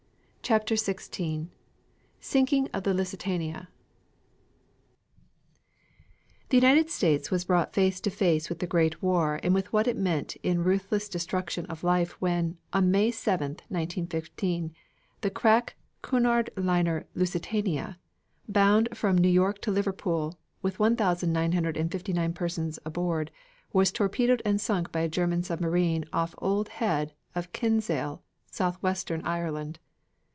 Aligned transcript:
CHAPTER 0.43 0.75
XVI 0.75 1.47
SINKING 2.19 2.67
OF 2.73 2.83
THE 2.83 2.93
LUSITANIA 2.93 3.69
The 6.49 6.57
United 6.57 6.89
States 6.89 7.31
was 7.31 7.45
brought 7.45 7.71
face 7.73 8.01
to 8.01 8.09
face 8.09 8.49
with 8.49 8.59
the 8.59 8.67
Great 8.67 9.01
War 9.01 9.39
and 9.43 9.53
with 9.53 9.71
what 9.71 9.87
it 9.87 9.95
meant 9.95 10.35
in 10.43 10.61
ruthless 10.65 11.07
destruction 11.07 11.65
of 11.67 11.85
life 11.85 12.19
when, 12.19 12.57
on 12.73 12.91
May 12.91 13.11
7, 13.11 13.51
1915, 13.69 14.73
the 15.21 15.29
crack 15.29 15.77
Cunard 16.01 16.49
Liner 16.57 17.07
Lusitania, 17.15 17.97
bound 18.49 18.89
from 18.93 19.17
New 19.17 19.29
York 19.29 19.61
to 19.61 19.71
Liverpool, 19.71 20.37
with 20.61 20.79
1,959 20.79 22.33
persons 22.33 22.77
aboard, 22.83 23.31
was 23.71 23.93
torpedoed 23.93 24.41
and 24.43 24.59
sunk 24.59 24.91
by 24.91 24.99
a 24.99 25.07
German 25.07 25.43
submarine 25.43 26.03
off 26.11 26.35
Old 26.39 26.67
Head 26.67 27.13
of 27.35 27.53
Kinsale, 27.53 28.21
Southwestern 28.47 29.21
Ireland. 29.25 29.79